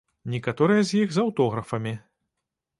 [0.35, 1.95] Некаторыя з іх з аўтографамі.